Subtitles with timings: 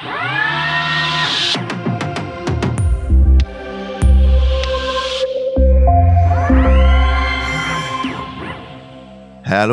[0.00, 0.10] Hello,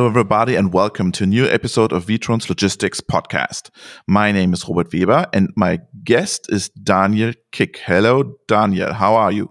[0.08, 3.70] everybody, and welcome to a new episode of Witron's Logistics Podcast.
[4.08, 7.78] My name is Robert Weber, and my guest is Daniel Kick.
[7.78, 8.94] Hello, Daniel.
[8.94, 9.48] How are you?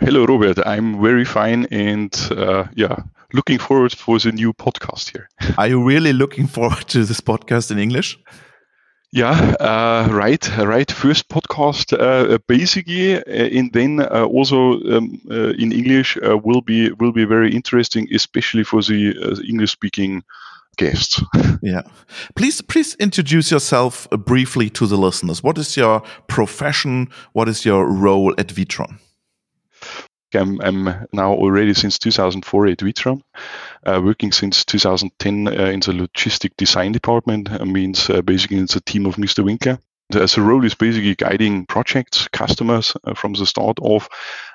[0.00, 0.58] Hello, Robert.
[0.66, 2.96] I'm very fine, and uh, yeah,
[3.32, 5.28] looking forward for the new podcast here.
[5.56, 8.18] are you really looking forward to this podcast in English?
[9.10, 10.90] Yeah, uh, right, right.
[10.90, 16.60] First podcast, uh, basically, uh, and then uh, also um, uh, in English uh, will
[16.60, 20.22] be will be very interesting, especially for the English speaking
[20.76, 21.22] guests.
[21.62, 21.82] yeah,
[22.36, 25.42] please please introduce yourself briefly to the listeners.
[25.42, 27.08] What is your profession?
[27.32, 28.98] What is your role at Witron?
[30.34, 33.22] I'm, I'm now already since 2004 at Witron,
[33.84, 37.50] uh, working since 2010 uh, in the logistic design department.
[37.50, 39.44] Uh, means uh, basically it's a team of Mr.
[39.44, 39.78] Winkler.
[40.10, 44.08] The, a role is basically guiding projects, customers uh, from the start of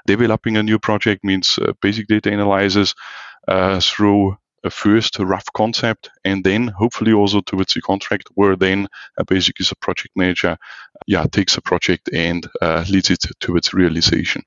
[0.08, 2.96] developing a new project means uh, basic data analysis
[3.82, 8.88] through a first rough concept and then hopefully also towards the contract where then
[9.18, 10.58] uh, basically the project manager
[11.06, 14.42] yeah takes a project and uh, leads it towards realization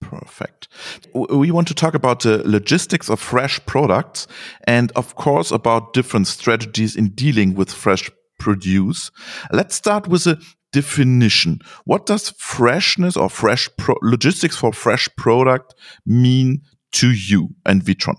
[0.00, 0.68] Perfect.
[1.12, 4.26] We want to talk about the logistics of fresh products
[4.64, 9.10] and, of course, about different strategies in dealing with fresh produce.
[9.52, 10.40] Let's start with a
[10.72, 11.60] definition.
[11.84, 13.68] What does freshness or fresh
[14.02, 15.74] logistics for fresh product
[16.06, 18.16] mean to you and Witron?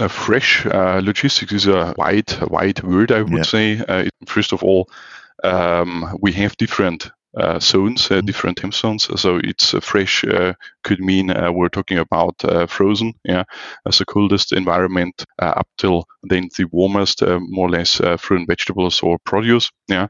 [0.00, 3.42] A fresh uh, logistics is a wide, wide word, I would yeah.
[3.42, 3.78] say.
[3.78, 4.90] Uh, first of all,
[5.44, 8.26] um, we have different uh, zones, uh, mm-hmm.
[8.26, 9.08] different time zones.
[9.20, 13.44] So it's uh, fresh uh, could mean uh, we're talking about uh, frozen, yeah,
[13.86, 19.02] as the coldest environment up till then the warmest, more or less fruit and vegetables
[19.02, 20.06] or produce, yeah.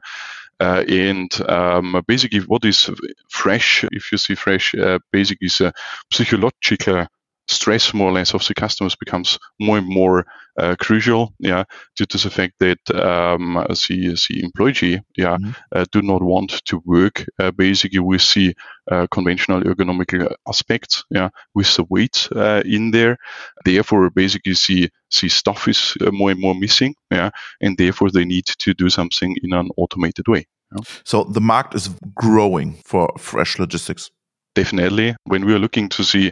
[0.59, 2.89] and um, basically, what is
[3.29, 3.85] fresh?
[3.91, 4.75] If you see fresh,
[5.11, 5.73] basically is a
[6.11, 7.07] psychological
[7.47, 10.25] stress more or less of the customers becomes more and more
[10.57, 11.63] uh, crucial yeah
[11.95, 15.51] due to the fact that um, the, the employee yeah mm-hmm.
[15.71, 18.55] uh, do not want to work uh, basically with the
[18.89, 23.17] uh, conventional ergonomic aspects yeah with the weight uh, in there
[23.65, 24.89] therefore basically the
[25.21, 27.29] the stuff is uh, more and more missing yeah
[27.61, 30.83] and therefore they need to do something in an automated way yeah?
[31.03, 34.09] so the market is growing for fresh logistics
[34.55, 35.15] definitely.
[35.25, 36.31] When we are looking to see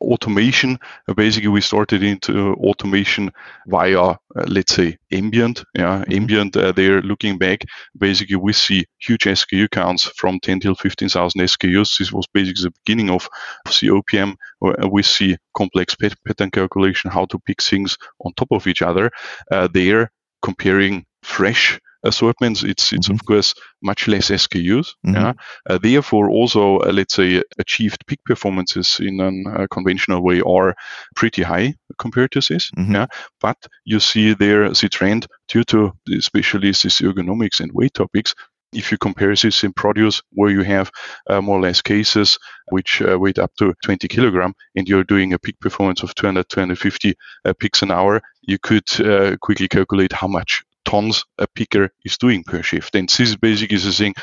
[0.00, 3.30] automation uh, basically we started into automation
[3.66, 4.16] via uh,
[4.48, 6.12] let's say ambient yeah mm-hmm.
[6.12, 7.64] ambient uh, they're looking back
[7.96, 12.74] basically we see huge sku counts from 10 till 15000 skus this was basically the
[12.84, 13.30] beginning of
[13.66, 18.82] copm uh, we see complex pattern calculation how to pick things on top of each
[18.82, 19.10] other.
[19.50, 20.10] Uh, they're
[20.42, 23.14] comparing fresh assortments, it's it's mm-hmm.
[23.14, 24.94] of course much less SKUs.
[25.06, 25.14] Mm-hmm.
[25.14, 25.32] Yeah?
[25.68, 30.74] Uh, therefore, also uh, let's say achieved peak performances in a uh, conventional way are
[31.16, 32.70] pretty high compared to this.
[32.76, 32.94] Mm-hmm.
[32.94, 33.06] Yeah,
[33.40, 38.34] but you see there the trend due to especially these ergonomics and weight topics
[38.74, 40.90] if you compare this in produce where you have
[41.30, 42.38] uh, more or less cases
[42.70, 46.48] which uh, weight up to 20 kilogram and you're doing a peak performance of 200
[46.48, 50.62] 250 uh, peaks an hour you could uh, quickly calculate how much
[50.94, 52.94] tons a picker is doing per shift.
[52.94, 54.14] And this is basically the thing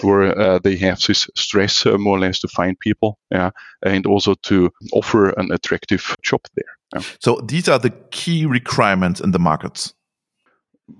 [0.00, 3.50] where uh, they have this stress uh, more or less to find people, yeah,
[3.82, 6.72] and also to offer an attractive job there.
[6.94, 7.02] Yeah.
[7.20, 9.94] So these are the key requirements in the markets.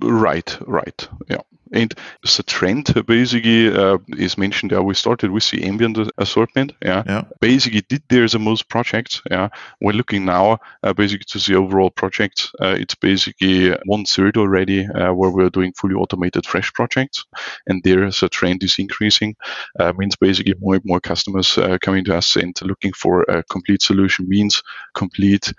[0.00, 1.42] Right, right, yeah.
[1.72, 4.82] And the trend basically uh, is mentioned there.
[4.82, 6.72] We started with the ambient assortment.
[6.82, 7.02] Yeah.
[7.06, 7.24] yeah.
[7.40, 9.22] Basically, did there's the most projects.
[9.30, 9.48] Yeah.
[9.80, 12.50] We're looking now uh, basically to the overall project.
[12.60, 17.24] Uh, it's basically one third already uh, where we're doing fully automated fresh projects,
[17.66, 19.36] and there the trend is increasing.
[19.78, 23.42] Uh, means basically more and more customers uh, coming to us and looking for a
[23.44, 24.28] complete solution.
[24.28, 24.62] Means
[24.94, 25.52] complete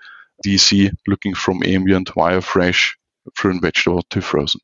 [0.44, 2.96] DC, looking from ambient via fresh
[3.34, 4.60] fruit and vegetable to frozen.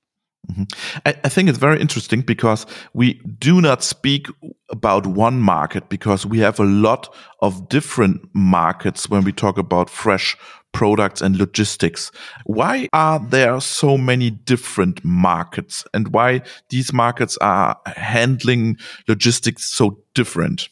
[0.51, 0.63] Mm-hmm.
[1.05, 2.65] I, I, think it's very interesting because
[2.95, 4.29] we do not speak
[4.71, 7.13] about one market because we have a lot
[7.43, 10.37] of different markets when we talk about fresh
[10.73, 12.11] products and logistics.
[12.45, 20.03] Why are there so many different markets and why these markets are handling logistics so
[20.15, 20.69] different?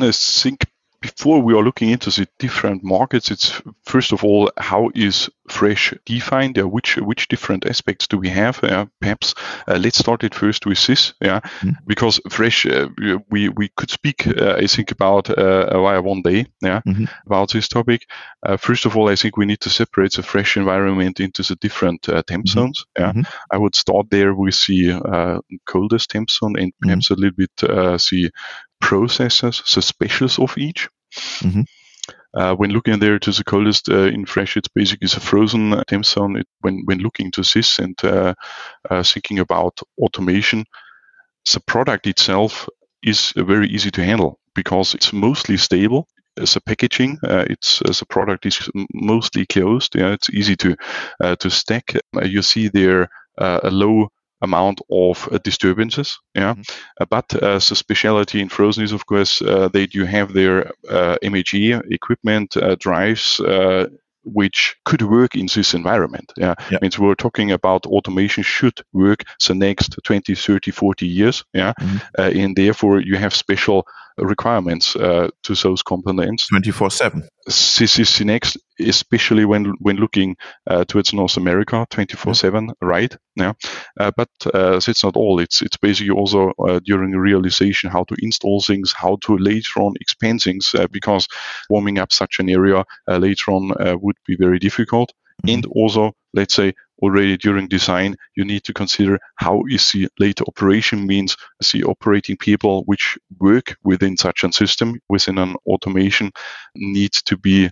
[0.00, 0.67] I think
[1.00, 5.94] before we are looking into the different markets, it's first of all how is fresh
[6.04, 6.58] defined?
[6.58, 8.62] Uh, which which different aspects do we have?
[8.62, 9.34] Uh, perhaps
[9.66, 11.70] uh, let's start it first with this, yeah, mm-hmm.
[11.86, 12.88] because fresh uh,
[13.30, 17.04] we we could speak uh, I think about uh, via one day, yeah, mm-hmm.
[17.26, 18.02] about this topic.
[18.58, 22.02] first of all, I think we need to separate the fresh environment into the different
[22.02, 22.46] temp mm-hmm.
[22.46, 22.84] zones.
[22.98, 23.22] Yeah, mm-hmm.
[23.50, 26.88] I would start there with the coldest temp zone and mm-hmm.
[26.88, 28.30] perhaps a little bit the
[28.80, 30.88] processes, the specials of each.
[31.40, 31.62] Mm-hmm.
[32.34, 36.04] Uh, when looking there to the coldest uh, in fresh, it's basically a frozen temp
[36.04, 36.36] zone.
[36.36, 38.34] It, when when looking to this and uh,
[38.90, 40.64] uh, thinking about automation,
[41.52, 42.68] the product itself
[43.02, 46.06] is very easy to handle because it's mostly stable.
[46.36, 49.96] As a packaging, uh, it's as a product is mostly closed.
[49.96, 50.76] Yeah, it's easy to
[51.20, 51.96] uh, to stack.
[52.22, 53.08] you see there
[53.38, 56.18] a low amount of uh, disturbances.
[56.34, 56.62] Yeah, mm-hmm.
[57.00, 60.72] uh, but uh, the specialty in Frozen is, of course, uh, that you have their
[60.88, 61.54] uh, MAG
[61.90, 63.40] equipment, uh, drives,
[64.24, 66.32] which could work in this environment.
[66.36, 66.78] Yeah, yeah.
[66.82, 71.44] means we're talking about automation should work the next 20, 30, 40 years.
[71.54, 72.38] Yeah, mm-hmm.
[72.38, 73.86] and therefore you have special
[74.18, 76.48] requirements uh, to those components.
[76.48, 77.28] 24 7.
[77.46, 80.36] This is next, especially when when looking
[80.66, 83.16] uh, towards North America, 24 7, right?
[83.36, 83.52] Yeah.
[83.98, 85.38] Uh, but uh, that's not all.
[85.40, 89.94] It's it's basically also uh, during realization how to install things, how to later on
[90.00, 91.26] expand things, uh, because
[91.70, 95.12] warming up such an area later on would be very difficult.
[95.44, 95.54] Mm-hmm.
[95.54, 100.44] And also, let's say, already during design, you need to consider how is the later
[100.46, 101.36] operation means
[101.72, 106.32] the operating people which work within such a system within an automation
[106.74, 107.70] needs to be uh,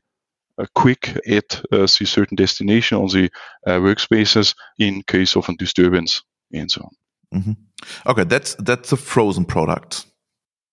[0.74, 3.30] quick at uh, certain destination on the
[3.66, 6.22] uh, workspaces in case of a disturbance
[6.52, 7.40] and so on.
[7.40, 8.10] Mm-hmm.
[8.10, 10.06] Okay, that's that's a frozen product.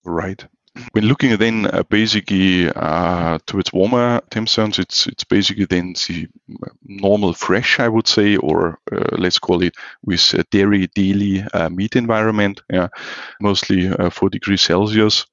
[0.04, 0.46] Right.
[0.90, 6.26] When looking then uh, basically uh, towards warmer temp zones, it's it's basically then the
[6.82, 11.94] normal fresh, I would say, or uh, let's call it with dairy daily uh, meat
[11.94, 12.88] environment, yeah,
[13.40, 15.26] mostly uh, 4 degrees Celsius.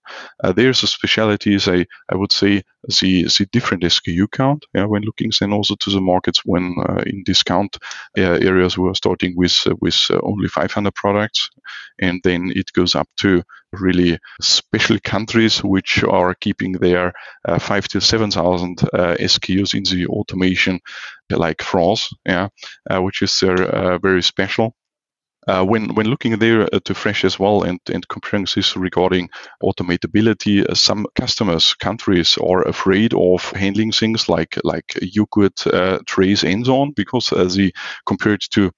[0.43, 2.63] Uh, there's a speciality is I, I would say,
[2.99, 6.75] the, the different SKU count yeah, when looking then also to the markets when
[7.07, 7.77] in discount
[8.15, 11.49] areas we are starting with with only 500 products,
[11.99, 13.43] and then it goes up to
[13.73, 17.13] really special countries which are keeping their
[17.47, 20.79] uh, five to seven thousand uh, SKUs in the automation,
[21.29, 22.49] like France, yeah,
[22.89, 24.75] uh, which is uh, very special.
[25.47, 29.27] Uh, when when looking there uh, to Fresh as well and, and comparing this regarding
[29.63, 35.55] automatability, uh, some customers, countries are afraid of handling things like like yogurt
[36.05, 37.73] trays and so on because the
[38.05, 38.71] compared to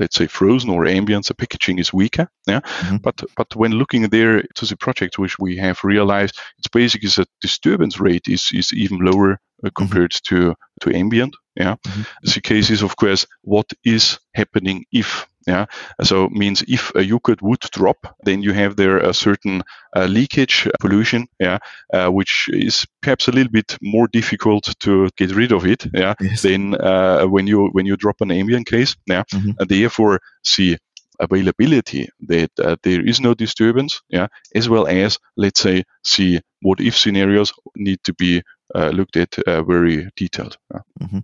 [0.00, 2.28] let's say frozen or ambient, the packaging is weaker.
[2.48, 2.60] Yeah.
[2.60, 2.96] Mm-hmm.
[2.96, 7.26] But but when looking there to the project, which we have realized, it's basically the
[7.40, 9.68] disturbance rate is is even lower uh, mm-hmm.
[9.76, 10.36] compared mm-hmm.
[10.36, 11.36] to to ambient.
[11.60, 11.76] Yeah.
[11.76, 12.02] Mm-hmm.
[12.22, 15.66] The case is of course what is happening if yeah,
[16.02, 19.62] so means if a yogurt would drop, then you have there a certain
[19.96, 21.58] uh, leakage pollution, yeah,
[21.92, 26.14] uh, which is perhaps a little bit more difficult to get rid of it, yeah,
[26.20, 26.42] yes.
[26.42, 29.50] than uh, when you when you drop an ambient case, yeah, mm-hmm.
[29.58, 30.76] and therefore see
[31.20, 36.80] availability that uh, there is no disturbance, yeah, as well as let's say see what
[36.80, 38.42] if scenarios need to be uh,
[38.74, 40.56] looked at uh, very detailed.
[41.00, 41.18] Mm-hmm.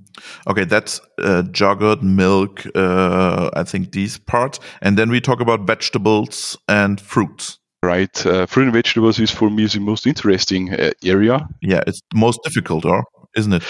[0.49, 4.61] Okay, that's uh, yogurt, milk, uh, I think these parts.
[4.83, 7.59] And then we talk about vegetables and fruits.
[7.83, 8.27] Right.
[8.27, 11.47] Uh, fruit and vegetables is for me the most interesting uh, area.
[11.61, 13.05] Yeah, it's most difficult, or
[13.37, 13.63] isn't it?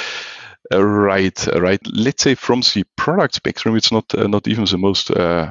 [0.72, 1.80] right, right.
[1.92, 5.10] Let's say from the product spectrum, it's not not even the most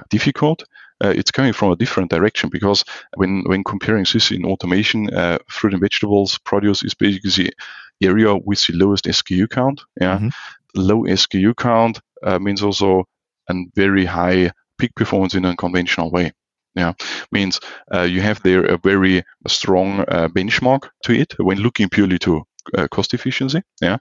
[0.10, 0.64] difficult.
[1.04, 5.38] Uh, it's coming from a different direction because when when comparing this in automation, uh,
[5.50, 7.54] fruit and vegetables produce is basically the
[8.02, 9.82] area with the lowest SKU count.
[10.00, 10.30] Yeah, mm-hmm.
[10.76, 13.06] low SKU count uh, means also
[13.50, 16.32] a very high peak performance in a conventional way.
[16.76, 16.94] Yeah,
[17.32, 17.60] means
[17.94, 22.44] uh, you have there a very strong uh, benchmark to it when looking purely to
[22.78, 23.62] uh, cost efficiency.
[23.82, 23.98] Yeah,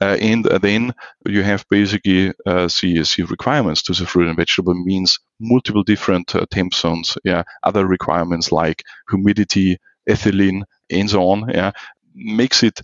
[0.00, 0.94] uh, and then
[1.26, 6.34] you have basically uh, the, the requirements to the fruit and vegetable means multiple different
[6.34, 7.18] uh, temp zones.
[7.24, 11.50] Yeah, other requirements like humidity, ethylene, and so on.
[11.50, 11.72] Yeah,
[12.14, 12.80] makes it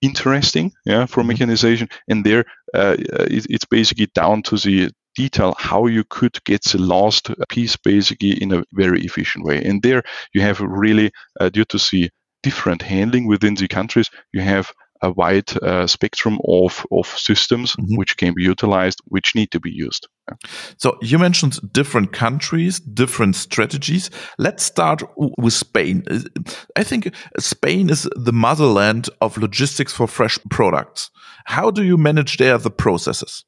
[0.00, 0.72] interesting.
[0.84, 1.28] Yeah, for mm-hmm.
[1.28, 6.62] mechanization, and there uh, it, it's basically down to the detail how you could get
[6.62, 9.64] the last piece basically in a very efficient way.
[9.64, 10.02] And there
[10.32, 12.10] you have really, uh, due to the
[12.42, 14.08] different handling within the countries.
[14.32, 17.96] You have a wide uh, spectrum of, of systems mm-hmm.
[17.96, 20.08] which can be utilized, which need to be used.
[20.76, 24.10] So you mentioned different countries, different strategies.
[24.38, 26.04] Let's start with Spain.
[26.76, 31.10] I think Spain is the motherland of logistics for fresh products.
[31.46, 33.44] How do you manage there the processes?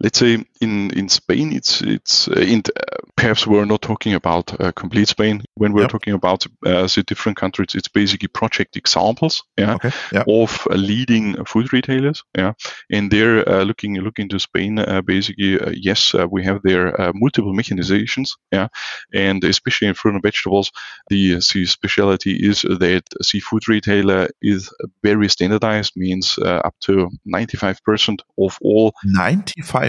[0.00, 4.60] Let's say in in Spain, it's it's uh, in, uh, perhaps we're not talking about
[4.60, 5.90] uh, complete Spain when we're yep.
[5.90, 7.74] talking about uh, the different countries.
[7.74, 9.90] It's basically project examples, yeah, okay.
[10.12, 10.26] yep.
[10.28, 12.52] of uh, leading food retailers, yeah,
[12.90, 14.76] and they're uh, looking looking to Spain.
[15.04, 18.68] basically, yes, we have there multiple mechanizations, yeah,
[19.12, 20.70] and especially in fruit and vegetables,
[21.08, 24.70] the the specialty is that seafood retailer is
[25.02, 29.87] very standardized, means up to 95% of all 95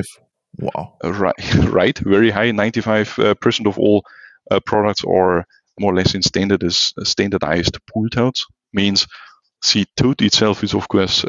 [0.58, 0.98] Wow.
[1.04, 1.98] Uh, right, right.
[1.98, 2.52] Very high.
[2.52, 4.04] 95% uh, of all
[4.52, 5.46] uh, products are
[5.80, 8.46] more or less in standard is standardized pool totes.
[8.74, 9.08] Means
[9.74, 11.22] the tote itself is, of course,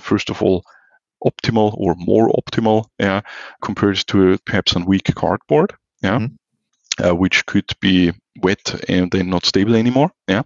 [0.00, 0.64] first of all,
[1.24, 3.20] optimal or more optimal yeah,
[3.62, 5.74] compared to perhaps on weak cardboard.
[6.02, 6.18] Yeah.
[6.18, 6.34] Mm-hmm.
[6.98, 10.10] Uh, which could be wet and then not stable anymore.
[10.28, 10.42] Yeah.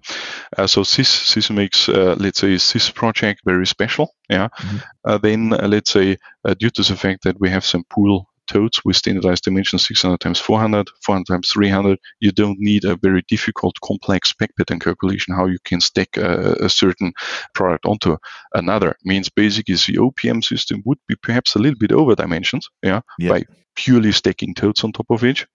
[0.57, 4.15] Uh, so this this makes uh, let's say this project very special.
[4.29, 4.49] Yeah.
[4.49, 4.77] Mm-hmm.
[5.05, 8.29] Uh, then uh, let's say uh, due to the fact that we have some pool
[8.47, 13.23] totes with standardized dimensions 600 times 400, 400 times 300, you don't need a very
[13.29, 17.13] difficult, complex spec pattern calculation how you can stack a, a certain
[17.55, 18.17] product onto
[18.55, 18.97] another.
[19.05, 23.31] Means basically the OPM system would be perhaps a little bit over dimensioned, yeah, yeah.
[23.31, 25.47] by purely stacking totes on top of each.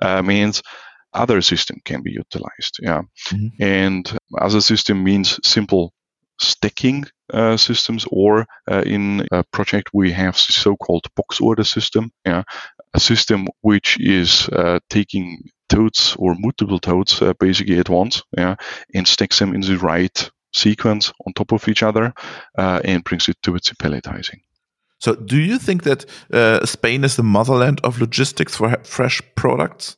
[0.00, 0.62] Uh, means
[1.14, 2.78] other system can be utilized.
[2.80, 3.02] Yeah.
[3.28, 3.62] Mm-hmm.
[3.62, 5.92] And other system means simple
[6.38, 12.10] stacking uh, systems, or uh, in a project we have the so-called box order system,
[12.24, 12.42] yeah,
[12.94, 18.56] a system which is uh, taking totes or multiple totes uh, basically at once, yeah,
[18.94, 22.14] and stacks them in the right sequence on top of each other,
[22.56, 24.40] uh, and brings it towards the palletizing.
[25.00, 29.96] So, do you think that uh, Spain is the motherland of logistics for fresh products?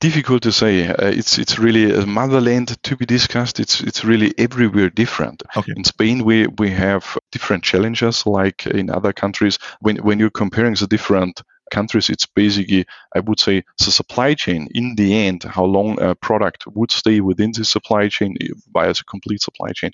[0.00, 0.88] Difficult to say.
[0.88, 3.60] Uh, it's it's really a motherland to be discussed.
[3.60, 5.42] It's it's really everywhere different.
[5.56, 5.72] Okay.
[5.76, 9.58] In Spain, we we have different challenges, like in other countries.
[9.80, 14.68] When when you're comparing the different countries, it's basically, I would say, the supply chain.
[14.74, 18.36] In the end, how long a product would stay within the supply chain
[18.72, 19.90] via the complete supply chain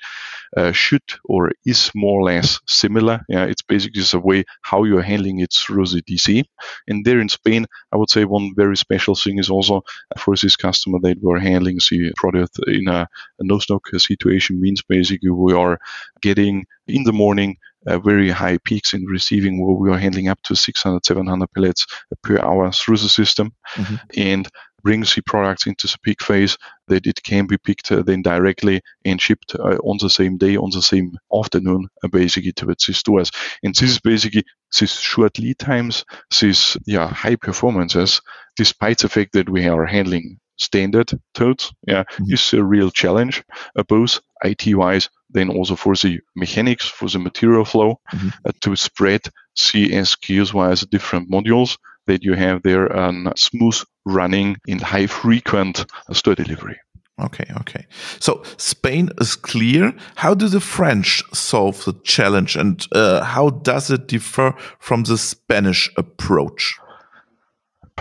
[0.57, 3.21] uh, should or is more or less similar.
[3.29, 6.45] Yeah, it's basically a way how you're handling it through the DC.
[6.89, 9.83] And there in Spain, I would say one very special thing is also
[10.19, 14.83] for this customer that we're handling the product in a, a no stock situation means
[14.83, 15.79] basically we are
[16.21, 20.57] getting in the morning very high peaks in receiving where we are handling up to
[20.57, 21.87] 600, 700 pallets
[22.23, 23.97] per hour through the system mm-hmm.
[24.17, 24.49] and
[24.85, 28.81] brings the products into the peak phase that it can be picked uh, then directly
[29.05, 32.95] and shipped uh, on the same day, on the same afternoon, uh, basically to its
[32.97, 33.31] stores.
[33.63, 34.45] And this is basically
[34.79, 36.05] these short lead times,
[36.39, 38.21] these yeah, high performances,
[38.57, 42.33] despite the fact that we are handling standard totes, yeah, mm-hmm.
[42.33, 43.43] is a real challenge,
[43.77, 48.29] uh, both IT wise, then also for the mechanics, for the material flow, mm-hmm.
[48.45, 49.23] uh, to spread
[49.57, 51.77] CSQs wise different modules
[52.07, 56.79] that you have there and smooth running in high frequent store delivery.
[57.21, 57.87] Okay, okay.
[58.19, 59.95] So Spain is clear.
[60.17, 65.17] How do the French solve the challenge and uh, how does it differ from the
[65.17, 66.77] Spanish approach?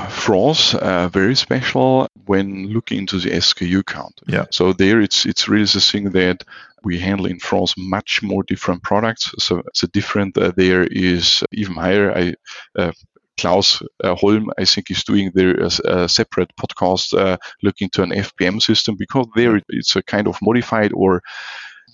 [0.10, 4.22] France uh, very special when looking into the SKU count.
[4.28, 4.46] Yeah.
[4.50, 6.44] So there, it's it's really the thing that
[6.84, 9.32] we handle in France much more different products.
[9.40, 12.12] So it's a different uh, there is even higher.
[12.16, 12.34] I
[12.78, 12.92] uh,
[13.38, 18.04] Klaus uh, Holm, I think, is doing there a, a separate podcast uh, looking to
[18.04, 21.22] an FPM system because there it's a kind of modified or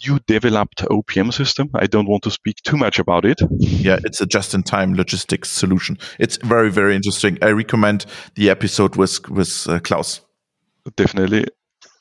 [0.02, 1.70] you developed OPM system.
[1.74, 3.42] I don't want to speak too much about it.
[3.60, 5.98] Yeah, it's a just-in-time logistics solution.
[6.20, 7.38] It's very, very interesting.
[7.42, 8.06] I recommend
[8.36, 10.22] the episode with with uh, Klaus.
[10.96, 11.46] Definitely.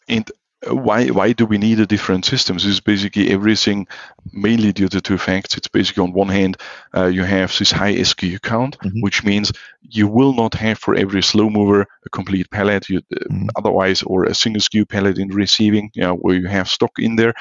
[0.09, 0.31] And
[0.67, 2.65] why why do we need a different systems?
[2.65, 3.87] This is basically everything
[4.33, 5.57] mainly due to two facts.
[5.57, 6.57] It's basically on one hand,
[6.97, 9.01] uh, you have this high SKU count, mm-hmm.
[9.01, 13.19] which means you will not have for every slow mover a complete pallet, you, uh,
[13.31, 13.49] mm-hmm.
[13.57, 17.15] otherwise, or a single SKU pallet in receiving, you know, where you have stock in
[17.15, 17.35] there.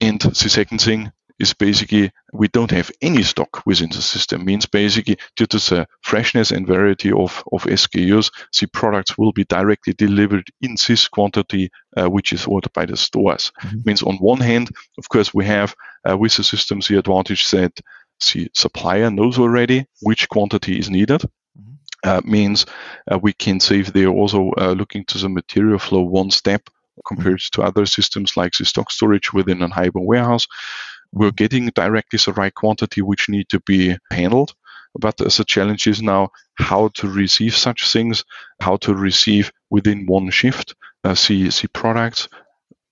[0.00, 4.44] And the second thing is basically we don't have any stock within the system.
[4.44, 9.44] Means basically due to the freshness and variety of, of SKUs, the products will be
[9.44, 13.52] directly delivered in this quantity uh, which is ordered by the stores.
[13.62, 13.80] Mm-hmm.
[13.84, 15.74] Means on one hand, of course, we have
[16.08, 17.80] uh, with the systems the advantage that
[18.32, 21.20] the supplier knows already which quantity is needed.
[21.20, 21.72] Mm-hmm.
[22.04, 22.66] Uh, means
[23.10, 26.68] uh, we can save there also uh, looking to the material flow one step
[27.06, 27.60] compared mm-hmm.
[27.60, 30.46] to other systems like the stock storage within an high-bay warehouse.
[31.12, 34.54] We're getting directly the right quantity which need to be handled.
[34.98, 38.24] But the challenge is now how to receive such things,
[38.60, 42.28] how to receive within one shift, uh, see see products,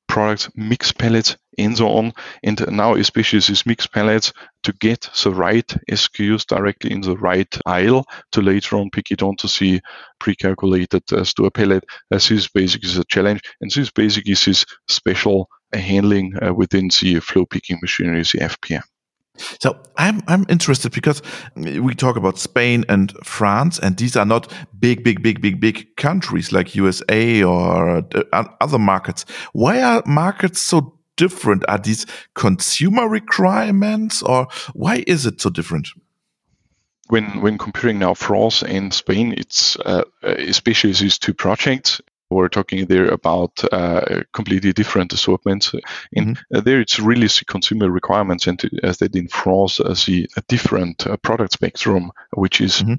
[0.06, 2.12] products, mix pallets, and so on.
[2.42, 4.32] And now, especially these mix pallets,
[4.64, 9.22] to get the right SKUs directly in the right aisle to later on pick it
[9.22, 9.80] on to see
[10.18, 11.84] pre-calculated uh, store pallet.
[12.10, 16.88] Uh, this is basically the challenge, and this basically is this special handling uh, within
[17.00, 18.82] the flow picking machinery, the FPM.
[19.36, 21.20] So I'm I'm interested because
[21.56, 25.96] we talk about Spain and France, and these are not big, big, big, big, big
[25.96, 29.24] countries like USA or uh, other markets.
[29.52, 31.64] Why are markets so different?
[31.68, 35.88] Are these consumer requirements, or why is it so different?
[37.08, 42.00] When when comparing now France and Spain, it's uh, especially these two projects
[42.30, 45.72] we're talking there about uh, completely different assortments.
[46.12, 46.56] In mm-hmm.
[46.56, 50.42] uh, there, it's really the consumer requirements, and as they in France, uh, see a
[50.48, 52.94] different uh, product spectrum, which is mm-hmm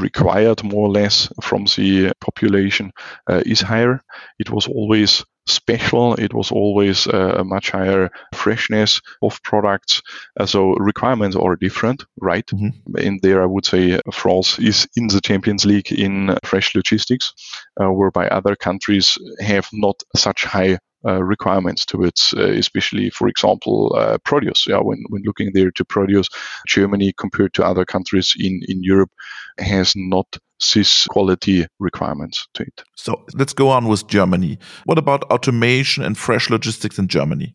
[0.00, 2.92] required more or less from the population
[3.30, 4.00] uh, is higher.
[4.38, 6.14] It was always special.
[6.14, 10.02] It was always uh, a much higher freshness of products.
[10.38, 12.46] Uh, so requirements are different, right?
[12.46, 12.98] Mm-hmm.
[12.98, 17.32] In there, I would say France is in the Champions League in fresh logistics,
[17.80, 23.94] uh, whereby other countries have not such high uh, requirements towards, uh, especially, for example,
[23.96, 24.66] uh, produce.
[24.66, 26.28] Yeah, when, when looking there to produce,
[26.66, 29.10] Germany compared to other countries in, in Europe
[29.58, 30.26] has not
[30.74, 32.82] this quality requirements to it.
[32.96, 34.58] So let's go on with Germany.
[34.84, 37.54] What about automation and fresh logistics in Germany?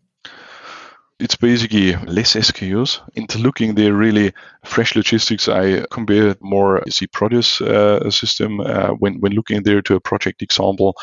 [1.19, 2.99] It's basically less SKUs.
[3.15, 4.33] Into looking there, really
[4.65, 9.95] fresh logistics, I compare more the produce uh, system uh, when when looking there to
[9.95, 10.95] a project example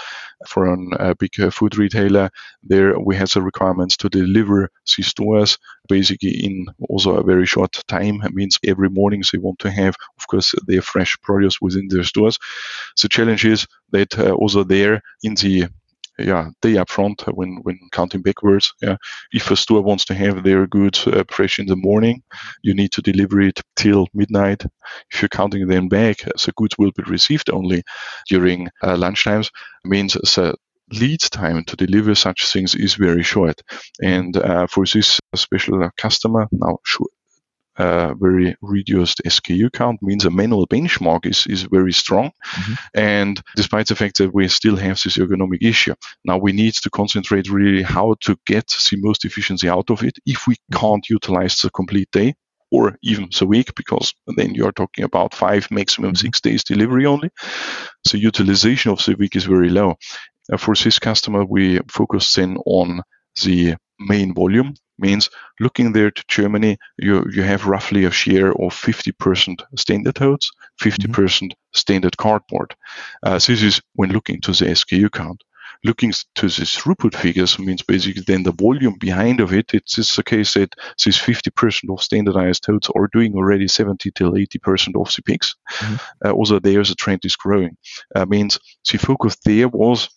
[0.46, 2.30] for a uh, big uh, food retailer.
[2.62, 7.72] There we have the requirements to deliver the stores basically in also a very short
[7.86, 8.20] time.
[8.22, 12.04] It means every morning they want to have, of course, their fresh produce within their
[12.04, 12.38] stores.
[13.00, 15.68] The challenge is that uh, also there in the
[16.24, 18.72] yeah, day up front when, when counting backwards.
[18.80, 18.96] Yeah.
[19.32, 22.22] If a store wants to have their goods uh, fresh in the morning,
[22.62, 24.64] you need to deliver it till midnight.
[25.12, 27.82] If you're counting them back, the goods will be received only
[28.28, 29.50] during uh, lunchtimes.
[29.84, 30.54] Means the
[30.92, 33.62] lead time to deliver such things is very short.
[34.02, 37.06] And uh, for this special customer, now sure,
[37.80, 42.30] uh, very reduced SKU count means a manual benchmark is, is very strong.
[42.54, 42.74] Mm-hmm.
[42.94, 45.94] And despite the fact that we still have this ergonomic issue,
[46.24, 50.18] now we need to concentrate really how to get the most efficiency out of it
[50.26, 50.78] if we mm-hmm.
[50.78, 52.34] can't utilize the complete day
[52.70, 56.26] or even the week, because then you're talking about five, maximum mm-hmm.
[56.26, 57.30] six days delivery only.
[58.06, 59.96] So utilization of the week is very low.
[60.52, 63.02] Uh, for this customer, we focus then on
[63.42, 68.72] the main volume means looking there to Germany, you, you have roughly a share of
[68.74, 72.74] 50% standard totes, 50% mm hmm standard cardboard.
[73.22, 75.40] Uh, so this is when looking to the SKU count.
[75.84, 79.72] Looking to the throughput figures means basically then the volume behind of it.
[79.72, 84.32] It's just the case that this 50% of standardized totes are doing already 70 till
[84.32, 85.54] 80% of the picks.
[85.78, 86.26] Mm-hmm.
[86.26, 87.76] Uh, also, there's a trend is growing.
[88.14, 88.58] Uh, means
[88.90, 90.10] the focus there was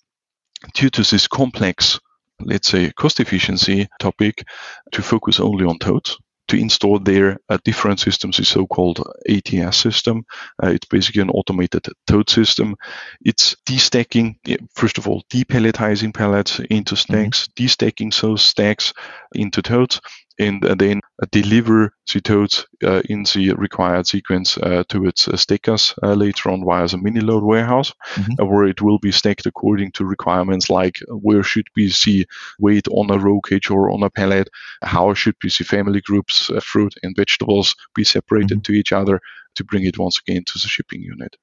[0.74, 2.00] due to this complex
[2.46, 4.44] let's say, cost efficiency topic
[4.92, 6.18] to focus only on totes
[6.50, 10.26] to install there a different systems, the so-called ATS system.
[10.62, 12.76] Uh, it's basically an automated tote system.
[13.22, 14.36] It's destacking,
[14.76, 17.66] first of all, depalletizing pallets into stacks, mm-hmm.
[17.66, 18.94] destacking those stacks
[19.34, 20.02] into totes,
[20.40, 21.00] and then
[21.32, 26.66] deliver the totes uh, in the required sequence uh, to its uh, stackers later on
[26.66, 28.46] via the mini load warehouse, mm-hmm.
[28.46, 32.26] where it will be stacked according to requirements like where should be the
[32.60, 34.50] weight on a roll cage or on a pallet,
[34.82, 38.62] how should be the family groups, fruit and vegetables be separated mm-hmm.
[38.62, 39.20] to each other
[39.56, 41.36] to bring it once again to the shipping unit.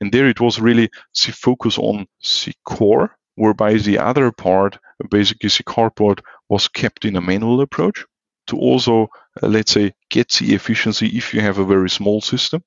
[0.00, 0.90] And there it was really
[1.24, 4.78] the focus on the core, whereby the other part,
[5.10, 8.04] basically the cardboard, was kept in a manual approach
[8.48, 9.08] to also,
[9.42, 12.62] uh, let's say, get the efficiency if you have a very small system,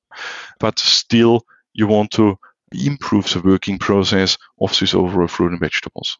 [0.59, 2.37] but still you want to
[2.71, 6.17] improve the working process of this overall fruit and vegetables.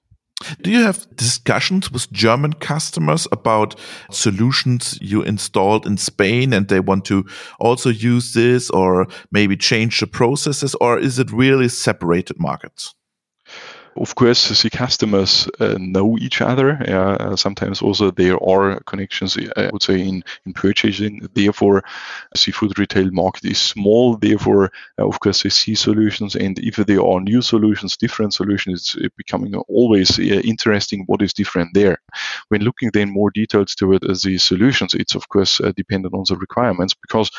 [0.61, 6.79] Do you have discussions with German customers about solutions you installed in Spain and they
[6.79, 7.25] want to
[7.59, 12.95] also use this or maybe change the processes, or is it really separated markets?
[13.97, 16.71] Of course, the customers uh, know each other.
[16.81, 21.27] Uh, sometimes also there are connections, uh, I would say, in, in purchasing.
[21.33, 21.83] Therefore,
[22.33, 24.15] the food retail market is small.
[24.15, 26.35] Therefore, uh, of course, they see solutions.
[26.35, 31.33] And if there are new solutions, different solutions, it's becoming always uh, interesting what is
[31.33, 31.97] different there.
[32.47, 36.13] When looking then more details to it as the solutions, it's of course uh, dependent
[36.13, 37.29] on the requirements because,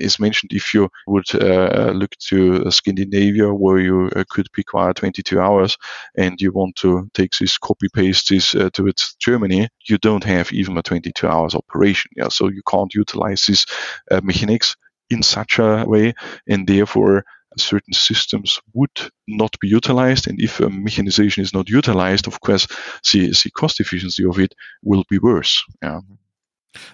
[0.00, 5.76] as mentioned, if you would look to Scandinavia where you could require 22 hours,
[6.16, 8.70] and you want to take this copy paste this uh,
[9.18, 12.10] Germany, you don't have even a 22 hours operation.
[12.16, 13.66] Yeah, so you can't utilize this
[14.10, 14.76] uh, mechanics
[15.10, 16.14] in such a way,
[16.48, 17.24] and therefore
[17.58, 18.90] certain systems would
[19.26, 20.28] not be utilized.
[20.28, 22.66] And if a mechanization is not utilized, of course,
[23.12, 25.64] the, the cost efficiency of it will be worse.
[25.82, 26.00] Yeah.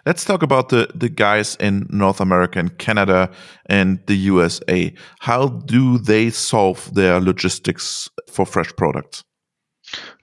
[0.07, 3.31] Let's talk about the, the guys in North America and Canada
[3.67, 4.93] and the USA.
[5.21, 9.25] How do they solve their logistics for fresh products?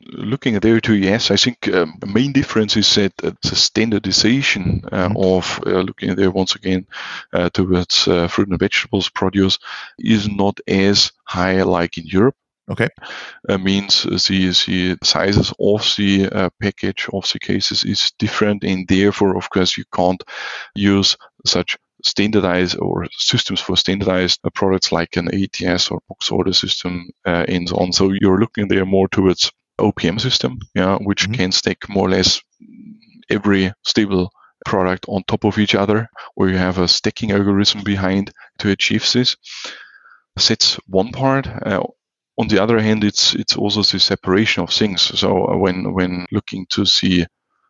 [0.02, 3.56] Looking at there too, yes, I think um, the main difference is that uh, the
[3.56, 5.18] standardization uh, mm-hmm.
[5.18, 6.88] of uh, looking there once again
[7.34, 9.60] uh, towards uh, fruit and vegetables produce
[10.00, 12.36] is not as high like in Europe.
[12.70, 12.90] Okay.
[13.48, 14.18] Uh, means the,
[14.68, 19.76] the sizes of the uh, package of the cases is different, and therefore, of course,
[19.78, 20.24] you can't
[20.76, 26.54] use such standardized or systems for standardized uh, products like an ATS or box order
[26.54, 27.92] system uh, and so on.
[27.92, 31.34] So you're looking there more towards OPM system, yeah, which mm-hmm.
[31.34, 32.42] can stack more or less
[33.30, 34.32] every stable
[34.66, 39.10] product on top of each other, where you have a stacking algorithm behind to achieve
[39.12, 39.38] this.
[40.36, 41.48] That's one part.
[41.48, 41.84] Uh,
[42.40, 45.02] on the other hand, it's it's also the separation of things.
[45.20, 47.26] So uh, when when looking to see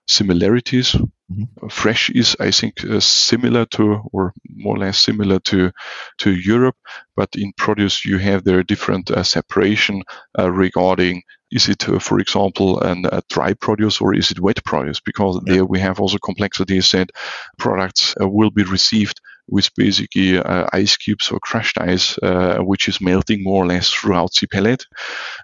[0.08, 1.68] similarities, mm-hmm.
[1.68, 5.72] fresh is I think uh, similar to or more or less similar to
[6.20, 6.78] to Europe,
[7.16, 10.04] but in produce you have there different uh, separation
[10.38, 14.64] uh, regarding is it, uh, for example, an, a dry produce or is it wet
[14.64, 15.00] produce?
[15.00, 15.54] Because yeah.
[15.54, 17.10] there we have also complexities that
[17.58, 19.20] products uh, will be received
[19.52, 23.90] with basically uh, ice cubes or crushed ice, uh, which is melting more or less
[23.90, 24.86] throughout the pallet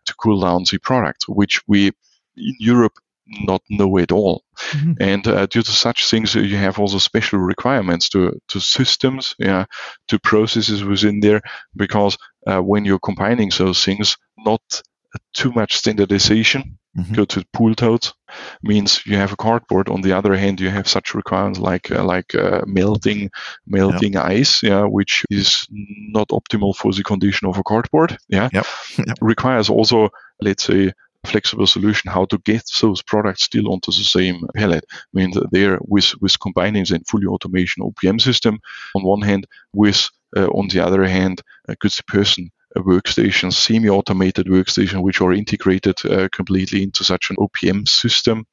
[0.06, 1.88] to cool down the product, which we
[2.38, 2.94] in Europe
[3.28, 4.44] not know at all.
[4.72, 4.94] Mm-hmm.
[5.00, 9.36] And uh, due to such things, uh, you have also special requirements to, to systems,
[9.40, 9.66] yeah,
[10.08, 11.42] to processes within there,
[11.76, 14.62] because uh, when you're combining those things, not
[15.34, 17.14] too much standardization mm-hmm.
[17.14, 18.14] go to pool totes
[18.64, 22.04] means you have a cardboard on the other hand you have such requirements like uh,
[22.04, 23.30] like uh, melting
[23.68, 24.26] melting yep.
[24.26, 28.66] ice yeah which is not optimal for the condition of a cardboard yeah yep.
[28.98, 29.18] Yep.
[29.22, 30.10] requires also
[30.42, 30.92] let's say
[31.26, 34.86] flexible solution how to get those products still onto the same pallet.
[34.92, 38.60] I mean, there with with combining the fully automation OPM system
[38.96, 45.02] on one hand, with uh, on the other hand, a good person workstations, semi-automated workstations,
[45.02, 48.46] which are integrated uh, completely into such an OPM system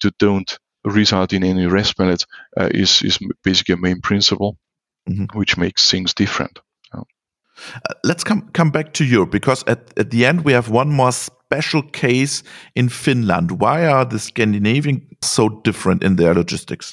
[0.00, 2.26] to don't result in any rest pallets
[2.58, 4.56] uh, is, is basically a main principle,
[5.08, 5.36] mm-hmm.
[5.38, 6.60] which makes things different.
[7.74, 10.90] Uh, let's come come back to Europe because at, at the end we have one
[10.90, 12.42] more special case
[12.74, 13.60] in Finland.
[13.60, 16.92] Why are the Scandinavian so different in their logistics?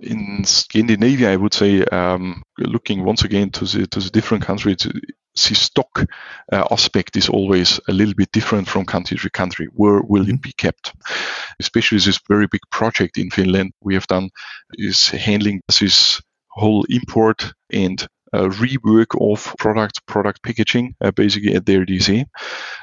[0.00, 4.78] In Scandinavia, I would say, um, looking once again to the to the different countries,
[4.78, 6.04] the stock
[6.52, 9.68] uh, aspect is always a little bit different from country to country.
[9.72, 10.34] Where will mm-hmm.
[10.34, 10.92] it be kept?
[11.60, 14.30] Especially this very big project in Finland we have done
[14.74, 18.06] is handling this whole import and uh,
[18.40, 22.24] rework of product product packaging uh, basically at their DC.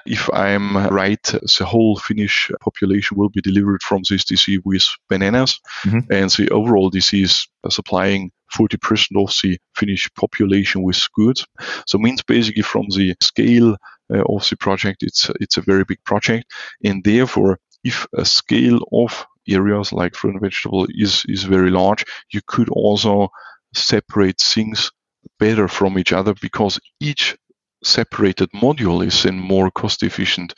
[0.06, 5.60] If I'm right, the whole Finnish population will be delivered from this DC with bananas,
[5.84, 6.12] mm-hmm.
[6.12, 11.46] and the overall DC is supplying 40% of the Finnish population with goods.
[11.86, 13.76] So means basically from the scale
[14.14, 16.46] uh, of the project, it's it's a very big project,
[16.84, 22.06] and therefore, if a scale of areas like fruit and vegetable is is very large,
[22.32, 23.30] you could also
[23.74, 24.92] separate things
[25.40, 27.38] better from each other because each
[27.84, 30.54] separated module is then more cost efficient.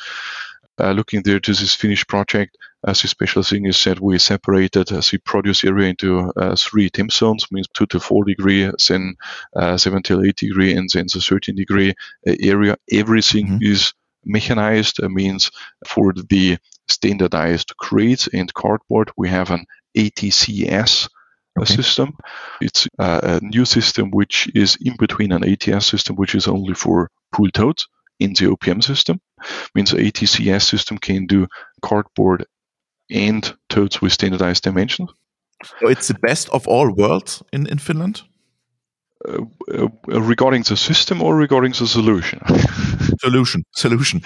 [0.80, 4.92] Uh, looking there to this Finnish project, as a special thing is that we separated
[4.92, 9.16] uh, the produce area into uh, three temp zones, means 2 to 4 degree, then
[9.56, 11.92] uh, 7 to 8 degree, and then the 13 degree
[12.28, 12.76] uh, area.
[12.92, 13.58] Everything mm-hmm.
[13.62, 13.94] is
[14.26, 15.52] mechanized, uh, means
[15.86, 21.10] for the standardized crates and cardboard, we have an ATCS
[21.60, 21.74] okay.
[21.74, 22.18] system.
[22.62, 27.10] It's a new system which is in between an ATS system, which is only for
[27.32, 27.88] pool totes
[28.20, 29.20] in the OPM system.
[29.76, 31.48] Means the ATCS system can do
[31.82, 32.46] cardboard
[33.10, 35.10] and totes with standardized dimensions.
[35.80, 38.22] So it's the best of all worlds in, in Finland?
[39.28, 39.88] Uh, uh,
[40.22, 42.40] regarding the system or regarding the solution?
[43.20, 44.22] solution, solution.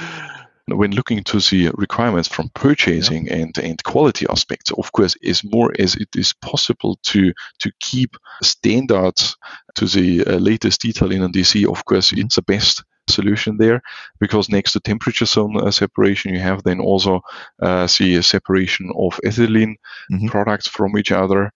[0.67, 3.35] When looking to the requirements from purchasing yeah.
[3.35, 8.15] and, and quality aspects, of course, as more as it is possible to to keep
[8.41, 9.37] standards
[9.75, 12.21] to the uh, latest detail in NDC, of course, mm-hmm.
[12.21, 13.83] it's the best solution there
[14.19, 17.21] because next to temperature zone uh, separation you have then also
[17.61, 19.75] uh, the separation of ethylene
[20.11, 20.27] mm-hmm.
[20.27, 21.51] products from each other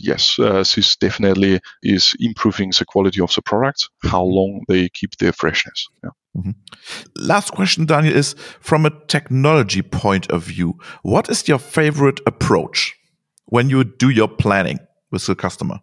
[0.00, 5.16] yes, uh, this definitely is improving the quality of the products, how long they keep
[5.16, 5.88] their freshness.
[6.02, 6.10] Yeah.
[6.38, 6.50] Mm-hmm.
[7.16, 12.94] Last question, Daniel, is from a technology point of view, what is your favorite approach
[13.46, 14.78] when you do your planning
[15.10, 15.80] with the customer?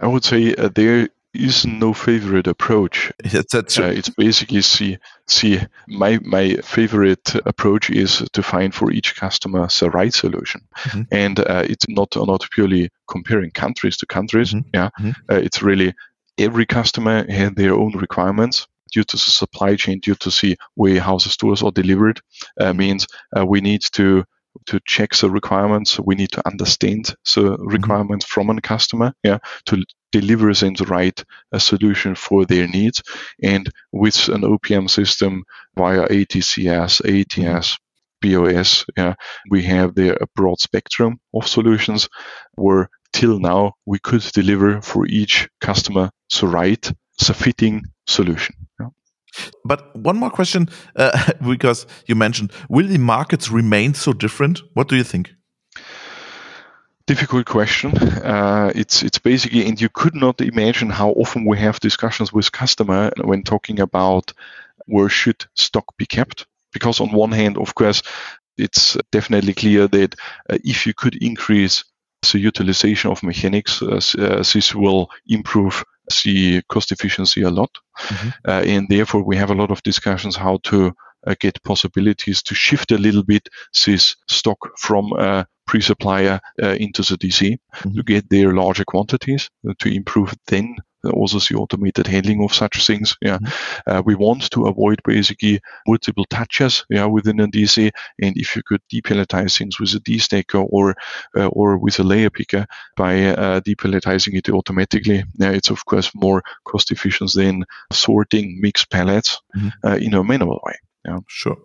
[0.00, 3.12] I would say uh, there is no favorite approach.
[3.52, 9.16] That's uh, it's basically see see my my favorite approach is to find for each
[9.16, 11.02] customer the right solution, mm-hmm.
[11.12, 14.52] and uh, it's not not purely comparing countries to countries.
[14.52, 14.68] Mm-hmm.
[14.74, 15.10] Yeah, mm-hmm.
[15.30, 15.94] Uh, it's really
[16.38, 20.98] every customer had their own requirements due to the supply chain, due to the way
[20.98, 22.20] how the stores are delivered.
[22.60, 24.24] Uh, means uh, we need to
[24.64, 26.00] to check the requirements.
[26.00, 27.66] We need to understand the mm-hmm.
[27.66, 28.40] requirements mm-hmm.
[28.40, 31.22] from a customer, yeah, to deliver them the right
[31.52, 33.02] uh, solution for their needs.
[33.42, 35.44] And with an OPM system
[35.76, 37.78] via ATCS, ATS,
[38.22, 39.14] BOS, yeah,
[39.50, 42.08] we have there a broad spectrum of solutions
[42.54, 46.92] where till now we could deliver for each customer the right,
[47.26, 48.54] the fitting solution.
[48.80, 48.88] Yeah.
[49.64, 54.62] But one more question, uh, because you mentioned, will the markets remain so different?
[54.74, 55.30] What do you think?
[57.06, 57.96] difficult question.
[57.96, 62.52] Uh, it's it's basically, and you could not imagine how often we have discussions with
[62.52, 64.32] customer when talking about
[64.86, 66.46] where should stock be kept.
[66.72, 68.02] Because on one hand, of course,
[68.58, 70.14] it's definitely clear that
[70.50, 71.84] uh, if you could increase
[72.32, 75.84] the utilization of mechanics, uh, uh this will improve
[76.24, 78.28] the cost efficiency a lot, mm-hmm.
[78.46, 80.92] Uh, and therefore we have a lot of discussions how to
[81.26, 83.48] uh, get possibilities to shift a little bit
[83.84, 87.94] this stock from a pre-supplier uh, into the DC mm-hmm.
[87.94, 90.76] to get their larger quantities uh, to improve then
[91.10, 93.16] also the automated handling of such things.
[93.20, 93.90] Yeah, mm-hmm.
[93.90, 96.84] uh, we want to avoid basically multiple touches.
[96.90, 97.90] Yeah, within a DC,
[98.22, 100.94] and if you could depalletize things with a destacker or
[101.36, 102.66] uh, or with a layer picker
[102.96, 108.90] by uh, depalletizing it automatically, yeah, it's of course more cost efficient than sorting mixed
[108.90, 109.68] pallets mm-hmm.
[109.84, 110.74] Uh, in a manual way.
[111.04, 111.56] Yeah, sure.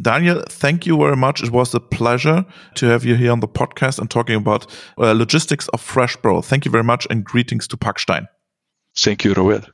[0.00, 1.42] Daniel, thank you very much.
[1.42, 2.44] It was a pleasure
[2.76, 4.66] to have you here on the podcast and talking about
[4.98, 6.42] uh, logistics of Fresh Pro.
[6.42, 8.26] Thank you very much and greetings to Parkstein.
[8.96, 9.70] Thank you, Robert.